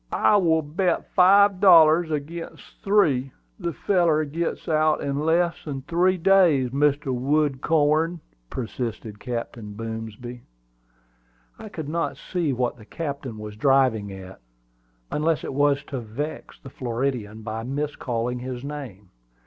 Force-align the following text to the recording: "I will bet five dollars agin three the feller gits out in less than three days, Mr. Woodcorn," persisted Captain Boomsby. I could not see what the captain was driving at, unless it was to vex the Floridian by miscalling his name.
"I 0.13 0.35
will 0.37 0.63
bet 0.63 1.11
five 1.13 1.59
dollars 1.59 2.11
agin 2.11 2.57
three 2.81 3.31
the 3.59 3.71
feller 3.71 4.25
gits 4.25 4.67
out 4.67 4.99
in 4.99 5.19
less 5.19 5.63
than 5.63 5.83
three 5.83 6.17
days, 6.17 6.71
Mr. 6.71 7.13
Woodcorn," 7.13 8.19
persisted 8.49 9.19
Captain 9.19 9.73
Boomsby. 9.75 10.41
I 11.59 11.69
could 11.69 11.87
not 11.87 12.17
see 12.17 12.51
what 12.51 12.77
the 12.77 12.85
captain 12.85 13.37
was 13.37 13.55
driving 13.55 14.11
at, 14.11 14.39
unless 15.11 15.43
it 15.43 15.53
was 15.53 15.83
to 15.83 15.99
vex 15.99 16.59
the 16.59 16.71
Floridian 16.71 17.43
by 17.43 17.61
miscalling 17.61 18.39
his 18.39 18.63
name. 18.63 19.09